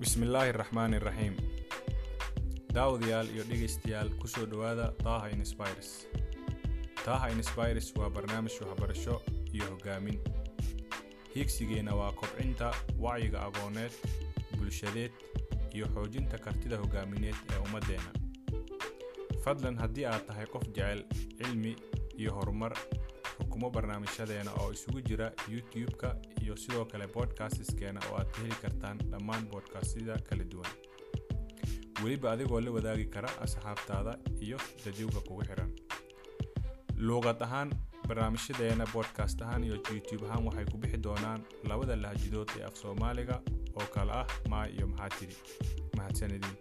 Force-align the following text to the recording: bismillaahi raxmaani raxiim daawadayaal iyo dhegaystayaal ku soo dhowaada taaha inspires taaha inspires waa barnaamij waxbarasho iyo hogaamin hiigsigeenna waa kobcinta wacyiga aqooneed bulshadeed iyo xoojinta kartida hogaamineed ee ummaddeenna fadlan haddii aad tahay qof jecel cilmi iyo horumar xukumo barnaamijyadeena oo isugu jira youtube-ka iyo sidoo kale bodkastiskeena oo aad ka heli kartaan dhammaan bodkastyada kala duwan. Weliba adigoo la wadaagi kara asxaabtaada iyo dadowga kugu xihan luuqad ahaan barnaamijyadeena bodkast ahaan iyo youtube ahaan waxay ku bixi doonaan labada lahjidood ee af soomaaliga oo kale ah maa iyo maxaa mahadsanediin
bismillaahi 0.00 0.52
raxmaani 0.52 0.98
raxiim 1.06 1.34
daawadayaal 2.74 3.28
iyo 3.34 3.44
dhegaystayaal 3.50 4.08
ku 4.20 4.26
soo 4.28 4.46
dhowaada 4.52 4.86
taaha 5.04 5.28
inspires 5.36 5.90
taaha 7.04 7.28
inspires 7.36 7.92
waa 7.98 8.10
barnaamij 8.16 8.54
waxbarasho 8.62 9.16
iyo 9.54 9.64
hogaamin 9.72 10.18
hiigsigeenna 11.34 11.94
waa 12.00 12.12
kobcinta 12.20 12.72
wacyiga 13.04 13.38
aqooneed 13.48 13.92
bulshadeed 14.58 15.12
iyo 15.74 15.86
xoojinta 15.94 16.38
kartida 16.38 16.76
hogaamineed 16.82 17.36
ee 17.52 17.58
ummaddeenna 17.66 18.10
fadlan 19.44 19.76
haddii 19.82 20.06
aad 20.12 20.26
tahay 20.26 20.46
qof 20.46 20.64
jecel 20.76 21.04
cilmi 21.38 21.76
iyo 22.18 22.30
horumar 22.38 22.72
xukumo 23.40 23.70
barnaamijyadeena 23.70 24.52
oo 24.60 24.70
isugu 24.76 25.00
jira 25.08 25.32
youtube-ka 25.54 26.08
iyo 26.42 26.56
sidoo 26.56 26.84
kale 26.84 27.06
bodkastiskeena 27.16 28.00
oo 28.10 28.16
aad 28.20 28.30
ka 28.34 28.38
heli 28.42 28.56
kartaan 28.62 28.98
dhammaan 29.10 29.44
bodkastyada 29.52 30.16
kala 30.28 30.44
duwan. 30.52 30.72
Weliba 32.02 32.32
adigoo 32.32 32.60
la 32.60 32.70
wadaagi 32.70 33.04
kara 33.14 33.28
asxaabtaada 33.44 34.12
iyo 34.46 34.58
dadowga 34.84 35.20
kugu 35.28 35.42
xihan 35.48 35.70
luuqad 37.06 37.42
ahaan 37.46 37.70
barnaamijyadeena 38.08 38.86
bodkast 38.94 39.42
ahaan 39.42 39.64
iyo 39.64 39.76
youtube 39.92 40.24
ahaan 40.26 40.46
waxay 40.46 40.64
ku 40.72 40.78
bixi 40.78 40.98
doonaan 41.06 41.40
labada 41.68 41.96
lahjidood 42.04 42.48
ee 42.58 42.64
af 42.68 42.74
soomaaliga 42.82 43.36
oo 43.80 43.86
kale 43.94 44.12
ah 44.20 44.26
maa 44.52 44.66
iyo 44.76 44.86
maxaa 44.86 45.28
mahadsanediin 45.96 46.56